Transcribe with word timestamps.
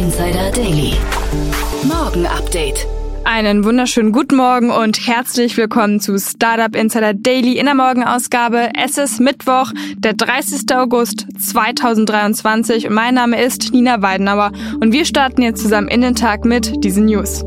Insider 0.00 0.50
Daily. 0.52 0.94
Morgen 1.82 2.24
Update. 2.24 2.86
Einen 3.24 3.66
wunderschönen 3.66 4.12
guten 4.12 4.36
Morgen 4.36 4.70
und 4.70 5.06
herzlich 5.06 5.58
willkommen 5.58 6.00
zu 6.00 6.18
Startup 6.18 6.74
Insider 6.74 7.12
Daily 7.12 7.58
in 7.58 7.66
der 7.66 7.74
Morgenausgabe. 7.74 8.70
Es 8.82 8.96
ist 8.96 9.20
Mittwoch, 9.20 9.74
der 9.98 10.14
30. 10.14 10.74
August 10.74 11.26
2023 11.38 12.86
und 12.86 12.94
mein 12.94 13.12
Name 13.12 13.42
ist 13.42 13.74
Nina 13.74 14.00
Weidenauer 14.00 14.52
und 14.80 14.92
wir 14.94 15.04
starten 15.04 15.42
jetzt 15.42 15.60
zusammen 15.60 15.88
in 15.88 16.00
den 16.00 16.14
Tag 16.14 16.46
mit 16.46 16.82
diesen 16.82 17.04
News. 17.04 17.44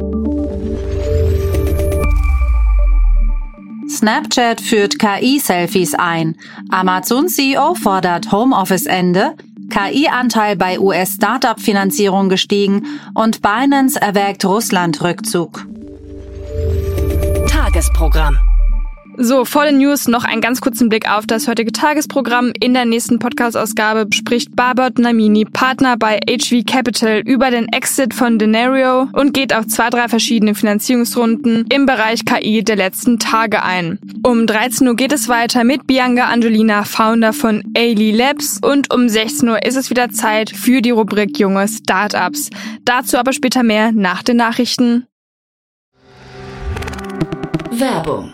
Snapchat 3.90 4.62
führt 4.62 5.00
KI-Selfies 5.00 5.96
ein. 5.96 6.36
Amazon-CEO 6.70 7.74
fordert 7.74 8.32
Homeoffice-Ende. 8.32 9.34
KI-Anteil 9.74 10.56
bei 10.56 10.80
US-Startup-Finanzierung 10.80 12.30
gestiegen 12.30 12.86
und 13.16 13.42
Binance 13.42 14.00
erwägt 14.00 14.46
Russland-Rückzug. 14.46 15.66
Tagesprogramm. 17.48 18.38
So, 19.18 19.46
vor 19.46 19.66
den 19.66 19.78
News 19.78 20.08
noch 20.08 20.24
einen 20.24 20.42
ganz 20.42 20.60
kurzen 20.60 20.90
Blick 20.90 21.08
auf 21.10 21.28
das 21.28 21.48
heutige 21.48 21.72
Tagesprogramm. 21.72 22.52
In 22.60 22.74
der 22.74 22.86
nächsten 22.86 23.20
Podcast-Ausgabe 23.20 24.08
spricht 24.12 24.56
Barbot 24.56 24.98
Namini, 24.98 25.46
Partner 25.46 25.98
bei 25.98 26.20
HV 26.28 26.66
Capital, 26.66 27.22
über 27.24 27.52
den 27.52 27.68
Exit 27.68 28.14
von 28.14 28.40
Denario 28.40 29.08
und 29.14 29.34
geht 29.34 29.54
auf 29.54 29.68
zwei, 29.68 29.92
drei 29.92 30.08
verschiedene 30.08 30.56
Finanzierungsrunden 30.56 31.66
im 31.72 31.86
Bereich 31.86 32.26
KI 32.26 32.64
der 32.64 32.76
letzten 32.76 33.20
Tage 33.20 33.64
ein. 33.64 34.00
Um 34.24 34.48
13 34.48 34.88
Uhr 34.88 34.96
geht 34.96 35.12
es 35.12 35.30
weiter 35.30 35.64
mit 35.64 35.86
Bianca 35.86 36.26
Angelina, 36.26 36.84
Founder 36.84 37.34
von 37.34 37.64
Ailey 37.78 38.12
Labs 38.12 38.60
und 38.64 38.92
um 38.92 39.08
16 39.08 39.48
Uhr 39.48 39.64
ist 39.64 39.76
es 39.76 39.92
wieder 39.92 40.10
Zeit 40.10 40.50
für 40.50 40.82
die 40.82 40.92
Rubrik 40.92 41.38
Junge 41.38 41.68
Startups. 41.68 42.50
Dazu 42.84 43.18
aber 43.18 43.34
später 43.34 43.62
mehr 43.62 43.92
nach 43.92 44.24
den 44.24 44.38
Nachrichten. 44.38 45.06
Werbung. 47.70 48.34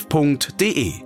www.startup.de. 0.09 1.03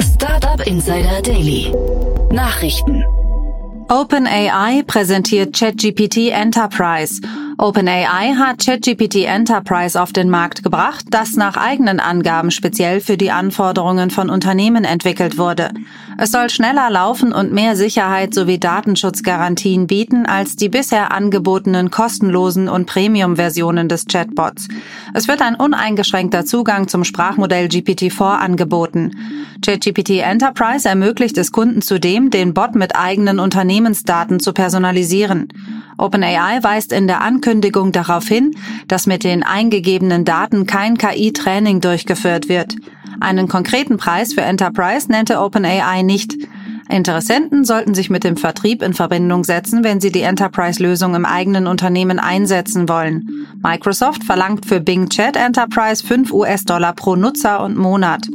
Startup 0.00 0.66
Insider 0.66 1.22
Daily. 1.22 1.72
Nachrichten. 2.30 3.04
OpenAI 3.88 4.82
präsentiert 4.86 5.52
ChatGPT 5.52 6.30
Enterprise. 6.30 7.20
OpenAI 7.60 8.36
hat 8.38 8.64
ChatGPT 8.64 9.26
Enterprise 9.26 10.00
auf 10.00 10.14
den 10.14 10.30
Markt 10.30 10.62
gebracht, 10.62 11.04
das 11.10 11.34
nach 11.34 11.58
eigenen 11.58 12.00
Angaben 12.00 12.50
speziell 12.50 13.02
für 13.02 13.18
die 13.18 13.30
Anforderungen 13.30 14.08
von 14.08 14.30
Unternehmen 14.30 14.84
entwickelt 14.84 15.36
wurde. 15.36 15.70
Es 16.16 16.30
soll 16.30 16.48
schneller 16.48 16.88
laufen 16.88 17.34
und 17.34 17.52
mehr 17.52 17.76
Sicherheit 17.76 18.32
sowie 18.32 18.58
Datenschutzgarantien 18.58 19.86
bieten 19.86 20.24
als 20.24 20.56
die 20.56 20.70
bisher 20.70 21.12
angebotenen 21.12 21.90
kostenlosen 21.90 22.66
und 22.66 22.86
Premium-Versionen 22.86 23.90
des 23.90 24.06
Chatbots. 24.06 24.68
Es 25.12 25.28
wird 25.28 25.42
ein 25.42 25.54
uneingeschränkter 25.54 26.46
Zugang 26.46 26.88
zum 26.88 27.04
Sprachmodell 27.04 27.66
GPT-4 27.66 28.38
angeboten. 28.38 29.10
ChatGPT 29.62 30.20
Enterprise 30.22 30.88
ermöglicht 30.88 31.36
es 31.36 31.52
Kunden 31.52 31.82
zudem, 31.82 32.30
den 32.30 32.54
Bot 32.54 32.74
mit 32.74 32.96
eigenen 32.96 33.38
Unternehmensdaten 33.38 34.40
zu 34.40 34.54
personalisieren. 34.54 35.48
OpenAI 36.00 36.62
weist 36.62 36.92
in 36.92 37.06
der 37.06 37.20
Ankündigung 37.20 37.92
darauf 37.92 38.26
hin, 38.26 38.56
dass 38.88 39.06
mit 39.06 39.24
den 39.24 39.42
eingegebenen 39.42 40.24
Daten 40.24 40.66
kein 40.66 40.98
KI-Training 40.98 41.80
durchgeführt 41.80 42.48
wird. 42.48 42.76
Einen 43.20 43.48
konkreten 43.48 43.98
Preis 43.98 44.32
für 44.32 44.40
Enterprise 44.40 45.10
nannte 45.10 45.40
OpenAI 45.40 46.02
nicht. 46.02 46.36
Interessenten 46.90 47.64
sollten 47.64 47.94
sich 47.94 48.10
mit 48.10 48.24
dem 48.24 48.36
Vertrieb 48.36 48.82
in 48.82 48.94
Verbindung 48.94 49.44
setzen, 49.44 49.84
wenn 49.84 50.00
sie 50.00 50.10
die 50.10 50.22
Enterprise-Lösung 50.22 51.14
im 51.14 51.24
eigenen 51.24 51.66
Unternehmen 51.68 52.18
einsetzen 52.18 52.88
wollen. 52.88 53.46
Microsoft 53.62 54.24
verlangt 54.24 54.66
für 54.66 54.80
Bing 54.80 55.08
Chat 55.08 55.36
Enterprise 55.36 56.04
5 56.04 56.32
US-Dollar 56.32 56.94
pro 56.94 57.14
Nutzer 57.14 57.62
und 57.62 57.76
Monat. 57.76 58.26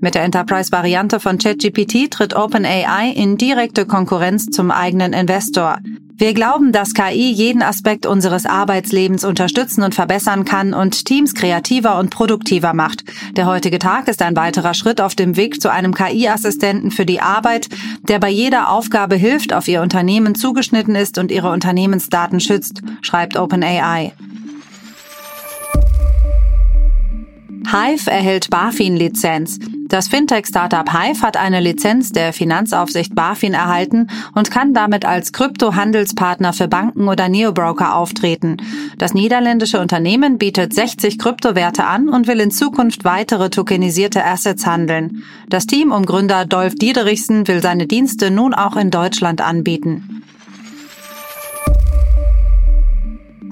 Mit 0.00 0.14
der 0.14 0.24
Enterprise-Variante 0.24 1.20
von 1.20 1.38
ChatGPT 1.38 2.10
tritt 2.10 2.34
OpenAI 2.34 3.12
in 3.14 3.36
direkte 3.36 3.86
Konkurrenz 3.86 4.46
zum 4.46 4.70
eigenen 4.70 5.12
Investor. 5.12 5.78
Wir 6.20 6.34
glauben, 6.34 6.70
dass 6.70 6.92
KI 6.92 7.32
jeden 7.32 7.62
Aspekt 7.62 8.04
unseres 8.04 8.44
Arbeitslebens 8.44 9.24
unterstützen 9.24 9.82
und 9.82 9.94
verbessern 9.94 10.44
kann 10.44 10.74
und 10.74 11.06
Teams 11.06 11.34
kreativer 11.34 11.98
und 11.98 12.10
produktiver 12.10 12.74
macht. 12.74 13.04
Der 13.36 13.46
heutige 13.46 13.78
Tag 13.78 14.06
ist 14.06 14.20
ein 14.20 14.36
weiterer 14.36 14.74
Schritt 14.74 15.00
auf 15.00 15.14
dem 15.14 15.38
Weg 15.38 15.62
zu 15.62 15.72
einem 15.72 15.94
KI-Assistenten 15.94 16.90
für 16.90 17.06
die 17.06 17.22
Arbeit, 17.22 17.70
der 18.02 18.18
bei 18.18 18.28
jeder 18.28 18.68
Aufgabe 18.68 19.16
hilft, 19.16 19.54
auf 19.54 19.66
Ihr 19.66 19.80
Unternehmen 19.80 20.34
zugeschnitten 20.34 20.94
ist 20.94 21.16
und 21.16 21.30
Ihre 21.30 21.50
Unternehmensdaten 21.52 22.38
schützt, 22.38 22.82
schreibt 23.00 23.38
OpenAI. 23.38 24.12
Hive 27.66 28.10
erhält 28.10 28.50
BaFin-Lizenz. 28.50 29.58
Das 29.88 30.08
Fintech-Startup 30.08 30.88
Hive 30.92 31.22
hat 31.22 31.36
eine 31.36 31.60
Lizenz 31.60 32.10
der 32.10 32.32
Finanzaufsicht 32.32 33.14
BaFin 33.14 33.54
erhalten 33.54 34.06
und 34.34 34.50
kann 34.50 34.72
damit 34.72 35.04
als 35.04 35.32
Krypto-Handelspartner 35.32 36.52
für 36.52 36.68
Banken 36.68 37.08
oder 37.08 37.28
Neobroker 37.28 37.96
auftreten. 37.96 38.56
Das 38.98 39.14
niederländische 39.14 39.80
Unternehmen 39.80 40.38
bietet 40.38 40.72
60 40.74 41.18
Kryptowerte 41.18 41.84
an 41.84 42.08
und 42.08 42.26
will 42.26 42.40
in 42.40 42.50
Zukunft 42.50 43.04
weitere 43.04 43.50
tokenisierte 43.50 44.24
Assets 44.24 44.66
handeln. 44.66 45.24
Das 45.48 45.66
Team 45.66 45.92
um 45.92 46.06
Gründer 46.06 46.44
Dolf 46.44 46.74
Diederichsen 46.76 47.48
will 47.48 47.62
seine 47.62 47.86
Dienste 47.86 48.30
nun 48.30 48.54
auch 48.54 48.76
in 48.76 48.90
Deutschland 48.90 49.40
anbieten. 49.40 50.22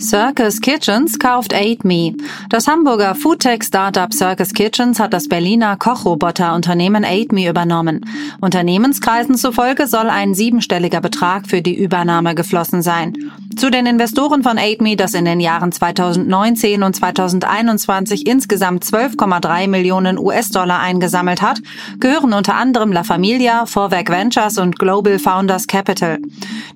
Circus 0.01 0.61
Kitchens 0.61 1.19
kauft 1.19 1.53
AidMe. 1.53 2.15
Das 2.51 2.69
Hamburger 2.69 3.17
Foodtech-Startup 3.17 4.13
Circus 4.13 4.55
Kitchens 4.55 5.01
hat 5.01 5.13
das 5.13 5.29
Berliner 5.29 5.77
Kochroboter-Unternehmen 5.77 7.05
AidMe 7.05 7.49
übernommen. 7.49 8.05
Unternehmenskreisen 8.41 9.35
zufolge 9.35 9.89
soll 9.89 10.09
ein 10.09 10.35
siebenstelliger 10.35 11.01
Betrag 11.01 11.49
für 11.49 11.63
die 11.63 11.77
Übernahme 11.77 12.37
geflossen 12.37 12.81
sein. 12.81 13.15
Zu 13.57 13.71
den 13.71 13.87
Investoren 13.87 14.45
von 14.45 14.57
AidMe, 14.57 14.95
das 14.95 15.15
in 15.15 15.25
den 15.25 15.41
Jahren 15.41 15.73
2019 15.73 16.85
und 16.85 16.95
2021 16.95 18.25
insgesamt 18.25 18.85
12,3 18.85 19.67
Millionen 19.67 20.17
US-Dollar 20.17 20.79
eingesammelt 20.79 21.43
hat, 21.43 21.59
gehören 21.99 22.35
unter 22.35 22.55
anderem 22.55 22.93
La 22.93 23.03
Familia, 23.03 23.67
Vorwerk 23.67 24.11
Ventures 24.11 24.59
und 24.59 24.79
Global 24.79 25.19
Founders 25.19 25.67
Capital. 25.67 26.19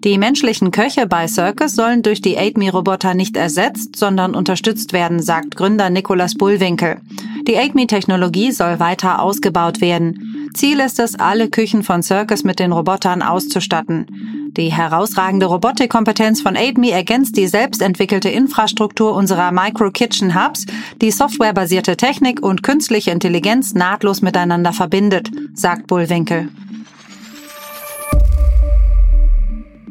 Die 0.02 0.18
menschlichen 0.18 0.72
Köche 0.72 1.06
bei 1.06 1.28
Circus 1.28 1.76
sollen 1.76 2.02
durch 2.02 2.20
die 2.20 2.34
AidMe-Roboter 3.12 3.14
nicht 3.14 3.36
ersetzt, 3.36 3.96
sondern 3.96 4.34
unterstützt 4.34 4.92
werden, 4.92 5.22
sagt 5.22 5.56
Gründer 5.56 5.90
Nicolas 5.90 6.34
Bullwinkel. 6.34 7.00
Die 7.46 7.56
AidMe-Technologie 7.56 8.52
soll 8.52 8.78
weiter 8.78 9.20
ausgebaut 9.20 9.80
werden. 9.80 10.50
Ziel 10.54 10.80
ist 10.80 10.98
es, 10.98 11.18
alle 11.18 11.48
Küchen 11.48 11.82
von 11.82 12.02
Circus 12.02 12.44
mit 12.44 12.58
den 12.58 12.72
Robotern 12.72 13.22
auszustatten. 13.22 14.06
Die 14.56 14.70
herausragende 14.70 15.46
Robotikkompetenz 15.46 16.42
von 16.42 16.56
AidMe 16.56 16.90
ergänzt 16.90 17.36
die 17.36 17.46
selbstentwickelte 17.46 18.28
Infrastruktur 18.28 19.14
unserer 19.14 19.50
Micro 19.50 19.90
Kitchen 19.90 20.34
Hubs, 20.34 20.66
die 21.00 21.10
softwarebasierte 21.10 21.96
Technik 21.96 22.42
und 22.42 22.62
künstliche 22.62 23.12
Intelligenz 23.12 23.74
nahtlos 23.74 24.20
miteinander 24.20 24.72
verbindet, 24.72 25.30
sagt 25.54 25.86
Bullwinkel. 25.86 26.48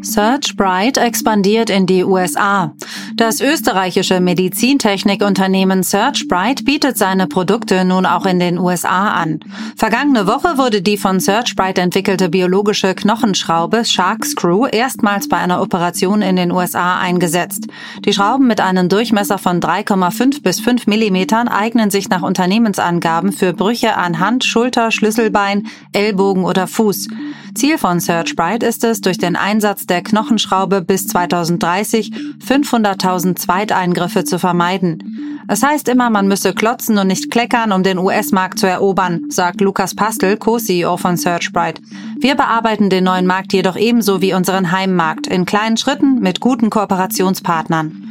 Search 0.03 0.55
Bright 0.55 0.97
expandiert 0.97 1.69
in 1.69 1.85
die 1.85 2.03
USA. 2.03 2.73
Das 3.15 3.39
österreichische 3.39 4.19
Medizintechnikunternehmen 4.19 5.83
Search 5.83 6.27
Bright 6.27 6.65
bietet 6.65 6.97
seine 6.97 7.27
Produkte 7.27 7.85
nun 7.85 8.07
auch 8.07 8.25
in 8.25 8.39
den 8.39 8.57
USA 8.57 9.09
an. 9.09 9.39
Vergangene 9.75 10.25
Woche 10.25 10.57
wurde 10.57 10.81
die 10.81 10.97
von 10.97 11.19
Search 11.19 11.55
Bright 11.55 11.77
entwickelte 11.77 12.29
biologische 12.29 12.95
Knochenschraube 12.95 13.85
Shark 13.85 14.25
Screw 14.25 14.65
erstmals 14.65 15.29
bei 15.29 15.37
einer 15.37 15.61
Operation 15.61 16.23
in 16.23 16.35
den 16.35 16.51
USA 16.51 16.97
eingesetzt. 16.97 17.67
Die 18.03 18.13
Schrauben 18.13 18.47
mit 18.47 18.59
einem 18.59 18.89
Durchmesser 18.89 19.37
von 19.37 19.59
3,5 19.59 20.41
bis 20.41 20.59
5 20.59 20.87
Millimetern 20.87 21.47
eignen 21.47 21.91
sich 21.91 22.09
nach 22.09 22.23
Unternehmensangaben 22.23 23.31
für 23.31 23.53
Brüche 23.53 23.95
an 23.97 24.19
Hand, 24.19 24.45
Schulter, 24.45 24.91
Schlüsselbein, 24.91 25.67
Ellbogen 25.93 26.43
oder 26.43 26.65
Fuß. 26.65 27.07
Ziel 27.53 27.77
von 27.77 27.99
Search 27.99 28.35
Bright 28.35 28.63
ist 28.63 28.83
es, 28.83 29.01
durch 29.01 29.17
den 29.17 29.35
Einsatz 29.35 29.85
der 29.91 30.01
Knochenschraube 30.01 30.81
bis 30.81 31.05
2030 31.07 32.11
500.000 32.43 33.35
Zweiteingriffe 33.35 34.23
zu 34.23 34.39
vermeiden. 34.39 35.43
Es 35.47 35.63
heißt 35.63 35.89
immer, 35.89 36.09
man 36.09 36.29
müsse 36.29 36.53
klotzen 36.53 36.97
und 36.97 37.07
nicht 37.07 37.29
kleckern, 37.29 37.73
um 37.73 37.83
den 37.83 37.97
US-Markt 37.97 38.57
zu 38.57 38.67
erobern, 38.67 39.25
sagt 39.29 39.59
Lukas 39.59 39.93
Pastel, 39.93 40.37
Co-CEO 40.37 40.95
von 40.95 41.17
Searchbright. 41.17 41.81
Wir 42.19 42.35
bearbeiten 42.35 42.89
den 42.89 43.03
neuen 43.03 43.27
Markt 43.27 43.51
jedoch 43.51 43.75
ebenso 43.75 44.21
wie 44.21 44.33
unseren 44.33 44.71
Heimmarkt 44.71 45.27
in 45.27 45.45
kleinen 45.45 45.75
Schritten 45.75 46.19
mit 46.19 46.39
guten 46.39 46.69
Kooperationspartnern. 46.69 48.07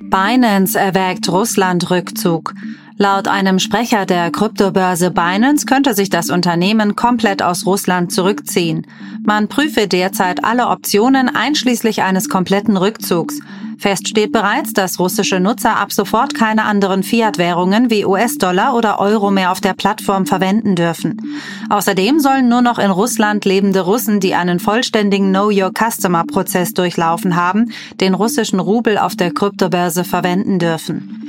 Binance 0.00 0.76
erwägt 0.76 1.28
Russland-Rückzug. 1.28 2.54
Laut 3.00 3.28
einem 3.28 3.60
Sprecher 3.60 4.06
der 4.06 4.32
Kryptobörse 4.32 5.12
Binance 5.12 5.66
könnte 5.66 5.94
sich 5.94 6.10
das 6.10 6.30
Unternehmen 6.30 6.96
komplett 6.96 7.44
aus 7.44 7.64
Russland 7.64 8.10
zurückziehen. 8.10 8.88
Man 9.24 9.46
prüfe 9.46 9.86
derzeit 9.86 10.42
alle 10.42 10.66
Optionen 10.66 11.28
einschließlich 11.28 12.02
eines 12.02 12.28
kompletten 12.28 12.76
Rückzugs. 12.76 13.38
Fest 13.78 14.08
steht 14.08 14.32
bereits, 14.32 14.72
dass 14.72 14.98
russische 14.98 15.38
Nutzer 15.38 15.76
ab 15.76 15.92
sofort 15.92 16.34
keine 16.34 16.64
anderen 16.64 17.04
Fiat-Währungen 17.04 17.88
wie 17.88 18.04
US-Dollar 18.04 18.74
oder 18.74 18.98
Euro 18.98 19.30
mehr 19.30 19.52
auf 19.52 19.60
der 19.60 19.74
Plattform 19.74 20.26
verwenden 20.26 20.74
dürfen. 20.74 21.38
Außerdem 21.70 22.18
sollen 22.18 22.48
nur 22.48 22.62
noch 22.62 22.80
in 22.80 22.90
Russland 22.90 23.44
lebende 23.44 23.82
Russen, 23.82 24.18
die 24.18 24.34
einen 24.34 24.58
vollständigen 24.58 25.28
Know-Your-Customer-Prozess 25.28 26.74
durchlaufen 26.74 27.36
haben, 27.36 27.70
den 28.00 28.14
russischen 28.14 28.58
Rubel 28.58 28.98
auf 28.98 29.14
der 29.14 29.32
Kryptobörse 29.32 30.02
verwenden 30.02 30.58
dürfen. 30.58 31.27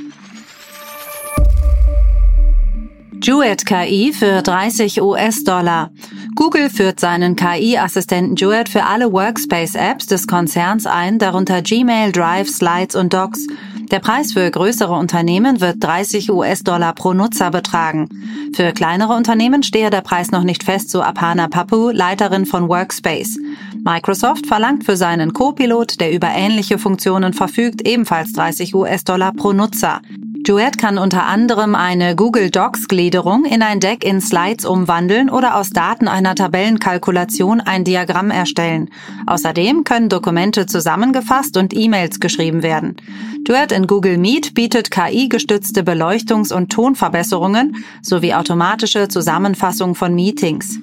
Duet 3.20 3.66
KI 3.66 4.14
für 4.14 4.40
30 4.40 5.02
US-Dollar. 5.02 5.90
Google 6.36 6.70
führt 6.70 7.00
seinen 7.00 7.36
KI-Assistenten 7.36 8.34
Duet 8.34 8.70
für 8.70 8.84
alle 8.84 9.12
Workspace-Apps 9.12 10.06
des 10.06 10.26
Konzerns 10.26 10.86
ein, 10.86 11.18
darunter 11.18 11.60
Gmail, 11.60 12.12
Drive, 12.12 12.48
Slides 12.48 12.96
und 12.96 13.12
Docs. 13.12 13.46
Der 13.90 13.98
Preis 13.98 14.32
für 14.32 14.50
größere 14.50 14.94
Unternehmen 14.94 15.60
wird 15.60 15.84
30 15.84 16.30
US-Dollar 16.30 16.94
pro 16.94 17.12
Nutzer 17.12 17.50
betragen. 17.50 18.08
Für 18.54 18.72
kleinere 18.72 19.12
Unternehmen 19.12 19.62
stehe 19.62 19.90
der 19.90 20.00
Preis 20.00 20.30
noch 20.30 20.44
nicht 20.44 20.62
fest, 20.62 20.88
so 20.88 21.02
Apana 21.02 21.48
Papu, 21.48 21.90
Leiterin 21.90 22.46
von 22.46 22.70
Workspace. 22.70 23.38
Microsoft 23.84 24.46
verlangt 24.46 24.84
für 24.84 24.96
seinen 24.96 25.34
Copilot, 25.34 26.00
der 26.00 26.12
über 26.12 26.28
ähnliche 26.28 26.78
Funktionen 26.78 27.34
verfügt, 27.34 27.86
ebenfalls 27.86 28.32
30 28.32 28.74
US-Dollar 28.74 29.32
pro 29.34 29.52
Nutzer. 29.52 30.00
Duet 30.42 30.78
kann 30.78 30.96
unter 30.96 31.26
anderem 31.26 31.74
eine 31.74 32.16
Google 32.16 32.50
Docs 32.50 32.88
Gliederung 32.88 33.44
in 33.44 33.60
ein 33.62 33.78
Deck 33.78 34.04
in 34.04 34.22
Slides 34.22 34.64
umwandeln 34.64 35.28
oder 35.28 35.56
aus 35.56 35.70
Daten 35.70 36.08
einer 36.08 36.34
Tabellenkalkulation 36.34 37.60
ein 37.60 37.84
Diagramm 37.84 38.30
erstellen. 38.30 38.88
Außerdem 39.26 39.84
können 39.84 40.08
Dokumente 40.08 40.64
zusammengefasst 40.64 41.58
und 41.58 41.76
E-Mails 41.76 42.20
geschrieben 42.20 42.62
werden. 42.62 42.96
Duet 43.44 43.70
in 43.70 43.86
Google 43.86 44.16
Meet 44.16 44.54
bietet 44.54 44.90
KI-gestützte 44.90 45.82
Beleuchtungs- 45.82 46.54
und 46.54 46.72
Tonverbesserungen 46.72 47.84
sowie 48.00 48.32
automatische 48.32 49.08
Zusammenfassung 49.08 49.94
von 49.94 50.14
Meetings. 50.14 50.80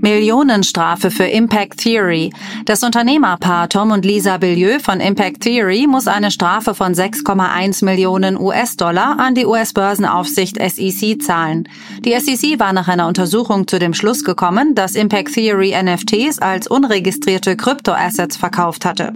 Millionenstrafe 0.00 1.10
für 1.10 1.24
Impact 1.24 1.78
Theory. 1.78 2.32
Das 2.64 2.82
Unternehmerpaar 2.82 3.68
Tom 3.68 3.90
und 3.90 4.04
Lisa 4.04 4.36
Billieu 4.38 4.78
von 4.78 5.00
Impact 5.00 5.40
Theory 5.40 5.86
muss 5.86 6.06
eine 6.06 6.30
Strafe 6.30 6.74
von 6.74 6.94
6,1 6.94 7.84
Millionen 7.84 8.38
US-Dollar 8.38 9.18
an 9.18 9.34
die 9.34 9.46
US-Börsenaufsicht 9.46 10.58
SEC 10.58 11.22
zahlen. 11.22 11.68
Die 12.04 12.18
SEC 12.18 12.58
war 12.60 12.72
nach 12.72 12.88
einer 12.88 13.06
Untersuchung 13.06 13.66
zu 13.66 13.78
dem 13.78 13.94
Schluss 13.94 14.24
gekommen, 14.24 14.74
dass 14.74 14.94
Impact 14.94 15.32
Theory 15.34 15.74
NFTs 15.80 16.38
als 16.38 16.66
unregistrierte 16.66 17.56
Kryptoassets 17.56 18.36
verkauft 18.36 18.84
hatte. 18.84 19.12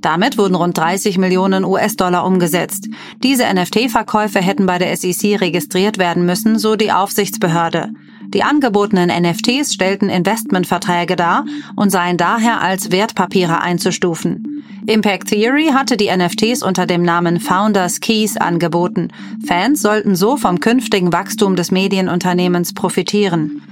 Damit 0.00 0.38
wurden 0.38 0.54
rund 0.54 0.76
30 0.78 1.18
Millionen 1.18 1.64
US-Dollar 1.64 2.24
umgesetzt. 2.24 2.88
Diese 3.22 3.44
NFT-Verkäufe 3.44 4.40
hätten 4.40 4.66
bei 4.66 4.78
der 4.78 4.96
SEC 4.96 5.40
registriert 5.40 5.98
werden 5.98 6.24
müssen, 6.24 6.58
so 6.58 6.76
die 6.76 6.92
Aufsichtsbehörde. 6.92 7.90
Die 8.34 8.42
angebotenen 8.42 9.08
NFTs 9.08 9.72
stellten 9.72 10.10
Investmentverträge 10.10 11.16
dar 11.16 11.46
und 11.76 11.90
seien 11.90 12.18
daher 12.18 12.60
als 12.60 12.92
Wertpapiere 12.92 13.62
einzustufen. 13.62 14.62
Impact 14.86 15.28
Theory 15.28 15.70
hatte 15.72 15.96
die 15.96 16.10
NFTs 16.14 16.62
unter 16.62 16.84
dem 16.86 17.02
Namen 17.02 17.40
Founders 17.40 18.00
Keys 18.00 18.36
angeboten. 18.36 19.08
Fans 19.46 19.80
sollten 19.80 20.14
so 20.14 20.36
vom 20.36 20.60
künftigen 20.60 21.12
Wachstum 21.12 21.56
des 21.56 21.70
Medienunternehmens 21.70 22.74
profitieren. 22.74 23.62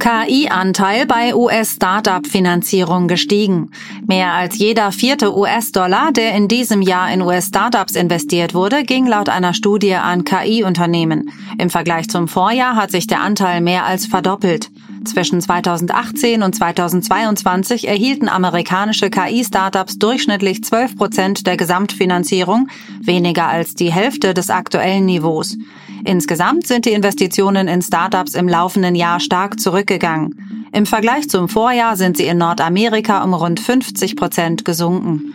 KI-Anteil 0.00 1.04
bei 1.04 1.34
US-Startup-Finanzierung 1.34 3.06
gestiegen. 3.06 3.70
Mehr 4.06 4.32
als 4.32 4.56
jeder 4.56 4.92
vierte 4.92 5.36
US-Dollar, 5.36 6.10
der 6.10 6.34
in 6.34 6.48
diesem 6.48 6.80
Jahr 6.80 7.12
in 7.12 7.20
US-Startups 7.20 7.96
investiert 7.96 8.54
wurde, 8.54 8.82
ging 8.82 9.06
laut 9.06 9.28
einer 9.28 9.52
Studie 9.52 9.94
an 9.94 10.24
KI-Unternehmen. 10.24 11.30
Im 11.58 11.68
Vergleich 11.68 12.08
zum 12.08 12.28
Vorjahr 12.28 12.76
hat 12.76 12.90
sich 12.90 13.08
der 13.08 13.20
Anteil 13.20 13.60
mehr 13.60 13.84
als 13.84 14.06
verdoppelt. 14.06 14.70
Zwischen 15.04 15.40
2018 15.40 16.42
und 16.42 16.54
2022 16.54 17.88
erhielten 17.88 18.28
amerikanische 18.28 19.08
KI-Startups 19.08 19.98
durchschnittlich 19.98 20.62
12 20.62 20.96
Prozent 20.96 21.46
der 21.46 21.56
Gesamtfinanzierung, 21.56 22.68
weniger 23.02 23.48
als 23.48 23.74
die 23.74 23.90
Hälfte 23.90 24.34
des 24.34 24.50
aktuellen 24.50 25.06
Niveaus. 25.06 25.56
Insgesamt 26.04 26.66
sind 26.66 26.84
die 26.84 26.92
Investitionen 26.92 27.66
in 27.66 27.82
Startups 27.82 28.34
im 28.34 28.48
laufenden 28.48 28.94
Jahr 28.94 29.20
stark 29.20 29.58
zurückgegangen. 29.58 30.68
Im 30.72 30.86
Vergleich 30.86 31.28
zum 31.28 31.48
Vorjahr 31.48 31.96
sind 31.96 32.16
sie 32.16 32.26
in 32.26 32.38
Nordamerika 32.38 33.24
um 33.24 33.34
rund 33.34 33.58
50 33.58 34.16
Prozent 34.16 34.64
gesunken. 34.64 35.34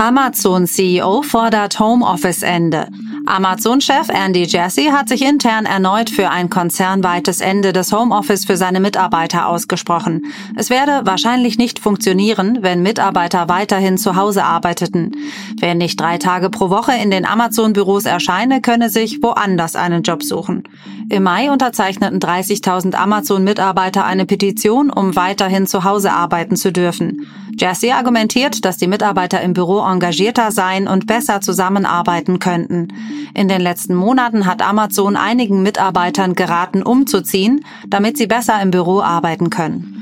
Amazon-CEO 0.00 1.20
fordert 1.20 1.78
Homeoffice-Ende. 1.78 2.88
Amazon-Chef 3.26 4.08
Andy 4.08 4.44
Jassy 4.44 4.86
hat 4.86 5.10
sich 5.10 5.20
intern 5.20 5.66
erneut 5.66 6.08
für 6.08 6.30
ein 6.30 6.48
konzernweites 6.48 7.42
Ende 7.42 7.74
des 7.74 7.92
Homeoffice 7.92 8.46
für 8.46 8.56
seine 8.56 8.80
Mitarbeiter 8.80 9.46
ausgesprochen. 9.46 10.22
Es 10.56 10.70
werde 10.70 11.02
wahrscheinlich 11.04 11.58
nicht 11.58 11.78
funktionieren, 11.78 12.60
wenn 12.62 12.82
Mitarbeiter 12.82 13.50
weiterhin 13.50 13.98
zu 13.98 14.16
Hause 14.16 14.42
arbeiteten. 14.42 15.12
Wer 15.58 15.74
nicht 15.74 16.00
drei 16.00 16.16
Tage 16.16 16.48
pro 16.48 16.70
Woche 16.70 16.92
in 16.92 17.10
den 17.10 17.26
Amazon-Büros 17.26 18.06
erscheine, 18.06 18.62
könne 18.62 18.88
sich 18.88 19.22
woanders 19.22 19.76
einen 19.76 20.02
Job 20.02 20.22
suchen. 20.22 20.62
Im 21.10 21.24
Mai 21.24 21.50
unterzeichneten 21.50 22.20
30.000 22.20 22.94
Amazon-Mitarbeiter 22.94 24.06
eine 24.06 24.24
Petition, 24.24 24.90
um 24.90 25.14
weiterhin 25.14 25.66
zu 25.66 25.84
Hause 25.84 26.12
arbeiten 26.12 26.56
zu 26.56 26.72
dürfen. 26.72 27.26
Jassy 27.60 27.90
argumentiert, 27.90 28.64
dass 28.64 28.78
die 28.78 28.86
Mitarbeiter 28.86 29.42
im 29.42 29.52
Büro 29.52 29.80
engagierter 29.86 30.50
seien 30.50 30.88
und 30.88 31.06
besser 31.06 31.42
zusammenarbeiten 31.42 32.38
könnten. 32.38 32.88
In 33.34 33.48
den 33.48 33.60
letzten 33.60 33.94
Monaten 33.94 34.46
hat 34.46 34.62
Amazon 34.62 35.14
einigen 35.14 35.62
Mitarbeitern 35.62 36.34
geraten, 36.34 36.82
umzuziehen, 36.82 37.62
damit 37.86 38.16
sie 38.16 38.26
besser 38.26 38.62
im 38.62 38.70
Büro 38.70 39.02
arbeiten 39.02 39.50
können. 39.50 40.00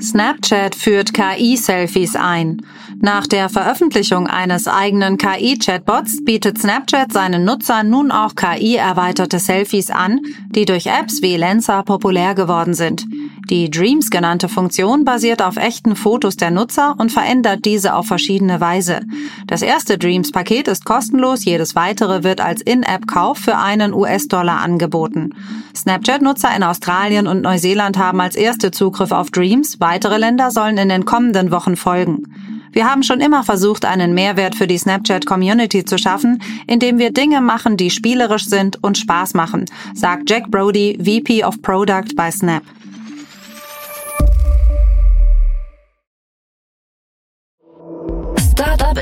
Snapchat 0.00 0.74
führt 0.74 1.14
KI-Selfies 1.14 2.16
ein. 2.16 2.62
Nach 3.00 3.26
der 3.26 3.48
Veröffentlichung 3.48 4.26
eines 4.26 4.68
eigenen 4.68 5.18
KI-Chatbots 5.18 6.24
bietet 6.24 6.58
Snapchat 6.58 7.12
seinen 7.12 7.44
Nutzern 7.44 7.90
nun 7.90 8.10
auch 8.10 8.34
KI-erweiterte 8.34 9.38
Selfies 9.38 9.90
an, 9.90 10.20
die 10.50 10.64
durch 10.64 10.86
Apps 10.86 11.22
wie 11.22 11.36
Lensa 11.36 11.82
populär 11.82 12.34
geworden 12.34 12.74
sind. 12.74 13.06
Die 13.50 13.70
Dreams 13.70 14.08
genannte 14.10 14.48
Funktion 14.48 15.04
basiert 15.04 15.42
auf 15.42 15.56
echten 15.56 15.96
Fotos 15.96 16.36
der 16.36 16.50
Nutzer 16.50 16.94
und 16.96 17.12
verändert 17.12 17.66
diese 17.66 17.94
auf 17.94 18.06
verschiedene 18.06 18.58
Weise. 18.60 19.00
Das 19.46 19.60
erste 19.60 19.98
Dreams-Paket 19.98 20.66
ist 20.66 20.86
kostenlos, 20.86 21.44
jedes 21.44 21.74
weitere 21.74 22.24
wird 22.24 22.40
als 22.40 22.62
In-App-Kauf 22.62 23.36
für 23.36 23.58
einen 23.58 23.92
US-Dollar 23.92 24.60
angeboten. 24.60 25.34
Snapchat-Nutzer 25.76 26.56
in 26.56 26.62
Australien 26.62 27.26
und 27.26 27.42
Neuseeland 27.42 27.98
haben 27.98 28.20
als 28.20 28.34
erste 28.34 28.70
Zugriff 28.70 29.12
auf 29.12 29.30
Dreams, 29.30 29.78
weitere 29.78 30.16
Länder 30.16 30.50
sollen 30.50 30.78
in 30.78 30.88
den 30.88 31.04
kommenden 31.04 31.50
Wochen 31.50 31.76
folgen. 31.76 32.22
Wir 32.72 32.90
haben 32.90 33.02
schon 33.02 33.20
immer 33.20 33.44
versucht, 33.44 33.84
einen 33.84 34.14
Mehrwert 34.14 34.54
für 34.54 34.66
die 34.66 34.78
Snapchat-Community 34.78 35.84
zu 35.84 35.98
schaffen, 35.98 36.42
indem 36.66 36.98
wir 36.98 37.12
Dinge 37.12 37.40
machen, 37.40 37.76
die 37.76 37.90
spielerisch 37.90 38.46
sind 38.46 38.82
und 38.82 38.98
Spaß 38.98 39.34
machen, 39.34 39.66
sagt 39.94 40.30
Jack 40.30 40.50
Brody, 40.50 40.98
VP 40.98 41.44
of 41.44 41.60
Product 41.62 42.16
bei 42.16 42.30
Snap. 42.30 42.62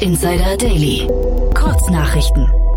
Insider 0.02 0.56
Daily. 0.56 1.06
Kurznachrichten. 1.54 2.71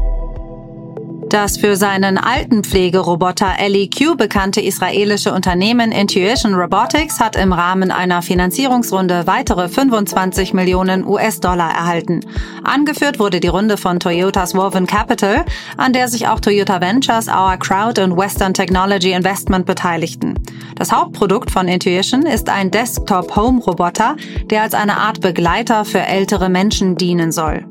Das 1.36 1.58
für 1.58 1.76
seinen 1.76 2.18
Altenpflegeroboter 2.18 3.56
LEQ 3.68 4.16
bekannte 4.16 4.62
israelische 4.62 5.34
Unternehmen 5.34 5.92
Intuition 5.92 6.54
Robotics 6.54 7.20
hat 7.20 7.36
im 7.36 7.52
Rahmen 7.52 7.92
einer 7.92 8.22
Finanzierungsrunde 8.22 9.28
weitere 9.28 9.68
25 9.68 10.54
Millionen 10.54 11.06
US-Dollar 11.06 11.72
erhalten. 11.72 12.22
Angeführt 12.64 13.20
wurde 13.20 13.42
die 13.42 13.50
Runde 13.50 13.76
von 13.76 14.00
Toyotas 14.00 14.56
Woven 14.56 14.88
Capital, 14.88 15.44
an 15.76 15.92
der 15.92 16.08
sich 16.08 16.26
auch 16.30 16.40
Toyota 16.40 16.80
Ventures, 16.80 17.28
Our 17.28 17.58
Crowd 17.58 18.02
und 18.02 18.16
Western 18.16 18.54
Technology 18.54 19.12
Investment 19.12 19.66
beteiligten. 19.66 20.36
Das 20.78 20.94
Hauptprodukt 20.94 21.52
von 21.52 21.68
Intuition 21.68 22.26
ist 22.26 22.48
ein 22.48 22.72
Desktop-Home-Roboter, 22.72 24.16
der 24.50 24.62
als 24.62 24.74
eine 24.74 24.96
Art 24.96 25.20
Begleiter 25.20 25.84
für 25.84 26.00
ältere 26.00 26.48
Menschen 26.48 26.96
dienen 26.96 27.34
soll. 27.34 27.66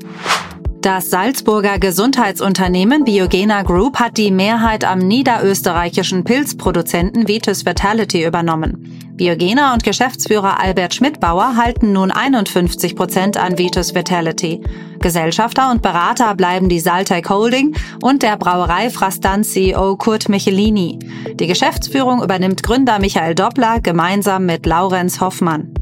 Das 0.84 1.08
Salzburger 1.08 1.78
Gesundheitsunternehmen 1.78 3.04
Biogena 3.04 3.62
Group 3.62 3.98
hat 3.98 4.18
die 4.18 4.30
Mehrheit 4.30 4.84
am 4.84 4.98
niederösterreichischen 4.98 6.24
Pilzproduzenten 6.24 7.26
Vitus 7.26 7.64
Vitality 7.64 8.22
übernommen. 8.22 9.08
Biogena 9.14 9.72
und 9.72 9.82
Geschäftsführer 9.82 10.60
Albert 10.60 10.92
Schmidbauer 10.92 11.56
halten 11.56 11.94
nun 11.94 12.10
51 12.10 12.96
Prozent 12.96 13.38
an 13.38 13.56
Vitus 13.56 13.94
Vitality. 13.94 14.60
Gesellschafter 15.00 15.70
und 15.70 15.80
Berater 15.80 16.34
bleiben 16.34 16.68
die 16.68 16.80
Saltec 16.80 17.30
Holding 17.30 17.74
und 18.02 18.22
der 18.22 18.36
Brauerei 18.36 18.90
Frastan 18.90 19.42
CEO 19.42 19.96
Kurt 19.96 20.28
Michelini. 20.28 20.98
Die 21.40 21.46
Geschäftsführung 21.46 22.22
übernimmt 22.22 22.62
Gründer 22.62 22.98
Michael 22.98 23.34
Doppler 23.34 23.80
gemeinsam 23.80 24.44
mit 24.44 24.66
Laurenz 24.66 25.18
Hoffmann. 25.22 25.72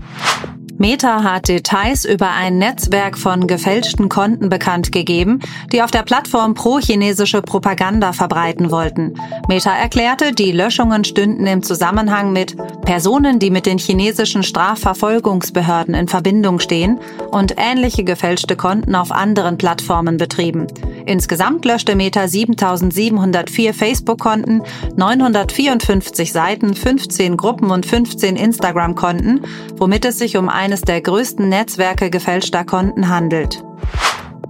Meta 0.83 1.23
hat 1.23 1.47
Details 1.47 2.05
über 2.05 2.31
ein 2.33 2.59
Netzwerk 2.59 3.17
von 3.17 3.47
gefälschten 3.47 4.09
Konten 4.09 4.49
bekannt 4.49 4.91
gegeben, 4.91 5.39
die 5.73 5.81
auf 5.81 5.93
der 5.93 6.03
Plattform 6.03 6.55
pro-chinesische 6.55 7.41
Propaganda 7.41 8.13
verbreiten 8.13 8.73
wollten. 8.73 9.15
Meta 9.47 9.73
erklärte, 9.73 10.33
die 10.33 10.51
Löschungen 10.51 11.05
stünden 11.05 11.47
im 11.47 11.63
Zusammenhang 11.63 12.33
mit 12.33 12.57
Personen, 12.85 13.39
die 13.39 13.53
mit 13.53 13.65
den 13.65 13.79
chinesischen 13.79 14.43
Strafverfolgungsbehörden 14.43 15.95
in 15.95 16.09
Verbindung 16.09 16.59
stehen 16.59 16.99
und 17.31 17.55
ähnliche 17.59 18.03
gefälschte 18.03 18.57
Konten 18.57 18.97
auf 18.97 19.13
anderen 19.13 19.59
Plattformen 19.59 20.17
betrieben. 20.17 20.67
Insgesamt 21.07 21.65
löschte 21.65 21.95
Meta 21.95 22.27
7704 22.27 23.75
Facebook-Konten, 23.75 24.63
954 24.97 26.33
Seiten, 26.33 26.75
15 26.75 27.37
Gruppen 27.37 27.71
und 27.71 27.87
15 27.87 28.37
Instagram-Konten, 28.37 29.43
womit 29.77 30.05
es 30.05 30.19
sich 30.19 30.37
um 30.37 30.49
eines 30.73 30.81
der 30.81 31.03
größten 31.03 31.51
Netzwerke 31.51 32.09
gefälschter 32.09 32.65
Konten 32.65 33.11
handelt. 33.11 33.63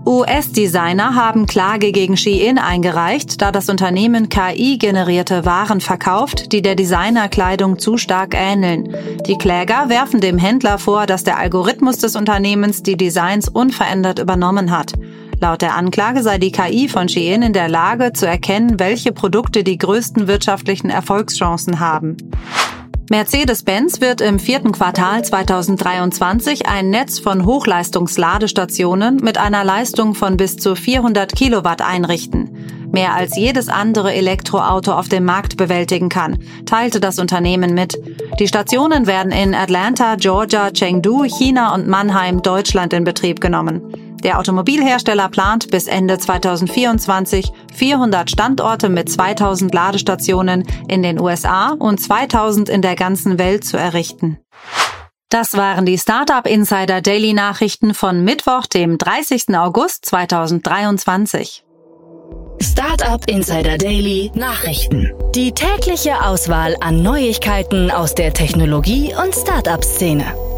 US-Designer 0.06 1.16
haben 1.16 1.46
Klage 1.46 1.90
gegen 1.90 2.16
Shein 2.16 2.58
eingereicht, 2.58 3.42
da 3.42 3.50
das 3.50 3.68
Unternehmen 3.68 4.28
KI-generierte 4.28 5.44
Waren 5.44 5.80
verkauft, 5.80 6.52
die 6.52 6.62
der 6.62 6.76
Designerkleidung 6.76 7.80
zu 7.80 7.96
stark 7.96 8.36
ähneln. 8.36 8.94
Die 9.26 9.36
Kläger 9.36 9.88
werfen 9.88 10.20
dem 10.20 10.38
Händler 10.38 10.78
vor, 10.78 11.06
dass 11.06 11.24
der 11.24 11.38
Algorithmus 11.38 11.98
des 11.98 12.14
Unternehmens 12.14 12.84
die 12.84 12.96
Designs 12.96 13.48
unverändert 13.48 14.20
übernommen 14.20 14.70
hat. 14.70 14.92
Laut 15.40 15.60
der 15.60 15.74
Anklage 15.74 16.22
sei 16.22 16.38
die 16.38 16.52
KI 16.52 16.88
von 16.88 17.08
Shein 17.08 17.42
in 17.42 17.52
der 17.52 17.68
Lage 17.68 18.12
zu 18.12 18.28
erkennen, 18.28 18.78
welche 18.78 19.10
Produkte 19.10 19.64
die 19.64 19.76
größten 19.76 20.28
wirtschaftlichen 20.28 20.88
Erfolgschancen 20.88 21.80
haben. 21.80 22.16
Mercedes-Benz 23.12 24.00
wird 24.00 24.23
im 24.23 24.38
vierten 24.38 24.73
Quartal 24.73 25.23
2023 25.23 26.66
ein 26.66 26.88
Netz 26.88 27.19
von 27.19 27.45
Hochleistungsladestationen 27.45 29.16
mit 29.16 29.37
einer 29.37 29.64
Leistung 29.64 30.14
von 30.14 30.38
bis 30.38 30.57
zu 30.57 30.75
400 30.75 31.31
Kilowatt 31.37 31.83
einrichten. 31.83 32.88
Mehr 32.90 33.14
als 33.14 33.37
jedes 33.37 33.69
andere 33.69 34.14
Elektroauto 34.14 34.92
auf 34.92 35.11
dem 35.11 35.26
Markt 35.26 35.59
bewältigen 35.59 36.09
kann, 36.09 36.38
teilte 36.64 37.00
das 37.00 37.19
Unternehmen 37.19 37.75
mit. 37.75 37.99
Die 38.40 38.49
Stationen 38.49 39.07
werden 39.07 39.31
in 39.31 39.54
Atlanta, 39.54 40.14
Georgia, 40.14 40.71
Chengdu, 40.71 41.25
China 41.25 41.75
und 41.75 41.87
Mannheim, 41.87 42.40
Deutschland 42.40 42.95
in 42.95 43.04
Betrieb 43.04 43.42
genommen. 43.42 44.01
Der 44.22 44.38
Automobilhersteller 44.38 45.28
plant 45.28 45.70
bis 45.70 45.88
Ende 45.88 46.16
2024 46.18 47.52
400 47.74 48.30
Standorte 48.30 48.88
mit 48.88 49.10
2000 49.10 49.74
Ladestationen 49.74 50.64
in 50.88 51.02
den 51.02 51.20
USA 51.20 51.74
und 51.78 52.00
2000 52.00 52.68
in 52.68 52.82
der 52.82 52.94
ganzen 52.94 53.38
Welt 53.38 53.64
zu 53.64 53.76
errichten. 53.76 54.38
Das 55.28 55.56
waren 55.56 55.86
die 55.86 55.98
Startup 55.98 56.46
Insider 56.46 57.00
Daily 57.00 57.32
Nachrichten 57.32 57.94
von 57.94 58.22
Mittwoch, 58.22 58.66
dem 58.66 58.98
30. 58.98 59.56
August 59.56 60.04
2023. 60.04 61.64
Startup 62.60 63.28
Insider 63.28 63.76
Daily 63.76 64.30
Nachrichten. 64.34 65.10
Die 65.34 65.52
tägliche 65.52 66.24
Auswahl 66.24 66.76
an 66.80 67.02
Neuigkeiten 67.02 67.90
aus 67.90 68.14
der 68.14 68.32
Technologie- 68.34 69.14
und 69.20 69.34
Startup-Szene. 69.34 70.51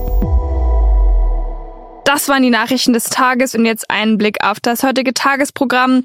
Das 2.14 2.28
waren 2.28 2.44
die 2.44 2.50
Nachrichten 2.50 2.92
des 2.92 3.06
Tages 3.06 3.56
und 3.56 3.66
jetzt 3.66 3.90
einen 3.90 4.18
Blick 4.18 4.36
auf 4.40 4.60
das 4.60 4.84
heutige 4.84 5.14
Tagesprogramm. 5.14 6.04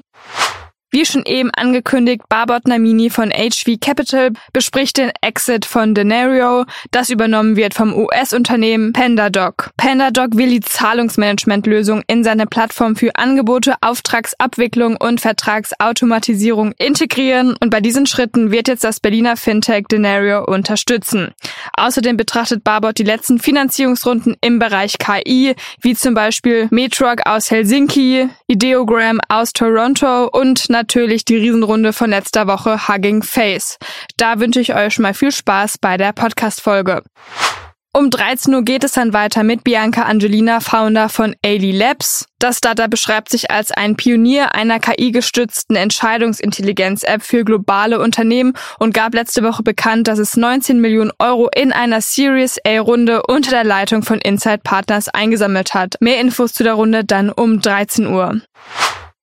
Wie 0.92 1.06
schon 1.06 1.24
eben 1.24 1.52
angekündigt, 1.52 2.22
Barbot 2.28 2.66
Namini 2.66 3.10
von 3.10 3.30
HV 3.30 3.78
Capital 3.80 4.30
bespricht 4.52 4.98
den 4.98 5.12
Exit 5.20 5.64
von 5.64 5.94
Denario, 5.94 6.64
das 6.90 7.10
übernommen 7.10 7.54
wird 7.54 7.74
vom 7.74 7.94
US-Unternehmen 7.94 8.92
PandaDoc. 8.92 9.70
PandaDoc 9.76 10.36
will 10.36 10.48
die 10.48 10.60
Zahlungsmanagementlösung 10.60 12.02
in 12.08 12.24
seine 12.24 12.46
Plattform 12.46 12.96
für 12.96 13.14
Angebote, 13.14 13.74
Auftragsabwicklung 13.82 14.96
und 14.96 15.20
Vertragsautomatisierung 15.20 16.72
integrieren 16.72 17.54
und 17.60 17.70
bei 17.70 17.80
diesen 17.80 18.06
Schritten 18.06 18.50
wird 18.50 18.66
jetzt 18.66 18.82
das 18.82 18.98
Berliner 18.98 19.36
Fintech 19.36 19.86
Denario 19.86 20.44
unterstützen. 20.44 21.32
Außerdem 21.74 22.16
betrachtet 22.16 22.64
Barbot 22.64 22.98
die 22.98 23.04
letzten 23.04 23.38
Finanzierungsrunden 23.38 24.36
im 24.40 24.58
Bereich 24.58 24.98
KI, 24.98 25.54
wie 25.80 25.94
zum 25.94 26.14
Beispiel 26.14 26.66
Metrog 26.72 27.20
aus 27.26 27.52
Helsinki, 27.52 28.28
Ideogram 28.48 29.20
aus 29.28 29.52
Toronto 29.52 30.26
und 30.26 30.68
natürlich 30.80 31.26
die 31.26 31.36
Riesenrunde 31.36 31.92
von 31.92 32.08
letzter 32.08 32.46
Woche 32.46 32.88
Hugging 32.88 33.22
Face. 33.22 33.76
Da 34.16 34.40
wünsche 34.40 34.60
ich 34.60 34.74
euch 34.74 34.94
schon 34.94 35.02
mal 35.02 35.12
viel 35.12 35.30
Spaß 35.30 35.76
bei 35.78 35.98
der 35.98 36.12
Podcast-Folge. 36.12 37.02
Um 37.92 38.08
13 38.08 38.54
Uhr 38.54 38.62
geht 38.62 38.84
es 38.84 38.92
dann 38.92 39.12
weiter 39.12 39.42
mit 39.42 39.64
Bianca 39.64 40.04
Angelina, 40.04 40.60
Founder 40.60 41.08
von 41.08 41.34
Ailey 41.44 41.72
Labs. 41.72 42.24
Das 42.38 42.58
Startup 42.58 42.88
beschreibt 42.88 43.28
sich 43.28 43.50
als 43.50 43.72
ein 43.72 43.96
Pionier 43.96 44.54
einer 44.54 44.78
KI-gestützten 44.78 45.74
Entscheidungsintelligenz-App 45.74 47.20
für 47.20 47.44
globale 47.44 47.98
Unternehmen 47.98 48.54
und 48.78 48.94
gab 48.94 49.12
letzte 49.12 49.42
Woche 49.42 49.64
bekannt, 49.64 50.06
dass 50.06 50.20
es 50.20 50.36
19 50.36 50.80
Millionen 50.80 51.10
Euro 51.18 51.50
in 51.54 51.72
einer 51.72 52.00
Series 52.00 52.58
A-Runde 52.64 53.22
unter 53.26 53.50
der 53.50 53.64
Leitung 53.64 54.04
von 54.04 54.20
Inside 54.20 54.60
Partners 54.62 55.08
eingesammelt 55.08 55.74
hat. 55.74 55.96
Mehr 56.00 56.20
Infos 56.20 56.52
zu 56.52 56.62
der 56.62 56.74
Runde 56.74 57.04
dann 57.04 57.28
um 57.28 57.60
13 57.60 58.06
Uhr. 58.06 58.40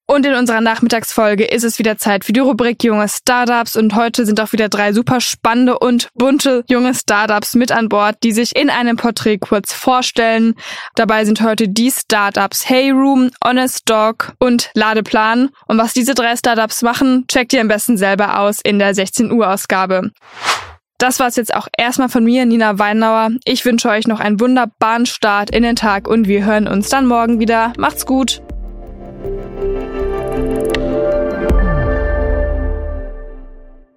Und 0.09 0.25
in 0.25 0.35
unserer 0.35 0.61
Nachmittagsfolge 0.61 1.43
ist 1.43 1.65
es 1.65 1.79
wieder 1.79 1.97
Zeit 1.97 2.23
für 2.23 2.31
die 2.31 2.39
Rubrik 2.39 2.81
junge 2.81 3.09
Startups 3.09 3.75
und 3.75 3.93
heute 3.93 4.25
sind 4.25 4.39
auch 4.39 4.53
wieder 4.53 4.69
drei 4.69 4.93
super 4.93 5.19
spannende 5.19 5.77
und 5.77 6.07
bunte 6.15 6.63
junge 6.69 6.93
Startups 6.93 7.55
mit 7.55 7.73
an 7.73 7.89
Bord, 7.89 8.15
die 8.23 8.31
sich 8.31 8.55
in 8.55 8.69
einem 8.69 8.95
Porträt 8.95 9.39
kurz 9.39 9.73
vorstellen. 9.73 10.55
Dabei 10.95 11.25
sind 11.25 11.41
heute 11.41 11.67
die 11.67 11.91
Startups 11.91 12.69
Heyroom, 12.69 13.31
Honest 13.43 13.89
Dog 13.89 14.31
und 14.39 14.71
Ladeplan. 14.75 15.49
Und 15.67 15.77
was 15.77 15.91
diese 15.91 16.13
drei 16.13 16.37
Startups 16.37 16.81
machen, 16.83 17.25
checkt 17.27 17.51
ihr 17.51 17.59
am 17.59 17.67
besten 17.67 17.97
selber 17.97 18.39
aus 18.39 18.61
in 18.63 18.79
der 18.79 18.95
16 18.95 19.29
Uhr 19.29 19.49
Ausgabe. 19.49 20.11
Das 20.97 21.19
war's 21.19 21.35
jetzt 21.35 21.53
auch 21.53 21.67
erstmal 21.77 22.09
von 22.09 22.23
mir, 22.23 22.45
Nina 22.45 22.79
Weinauer. 22.79 23.31
Ich 23.43 23.65
wünsche 23.65 23.89
euch 23.89 24.07
noch 24.07 24.21
einen 24.21 24.39
wunderbaren 24.39 25.05
Start 25.05 25.49
in 25.51 25.63
den 25.63 25.75
Tag 25.75 26.07
und 26.07 26.29
wir 26.29 26.45
hören 26.45 26.67
uns 26.67 26.87
dann 26.87 27.05
morgen 27.05 27.39
wieder. 27.39 27.73
Macht's 27.77 28.05
gut! 28.05 28.41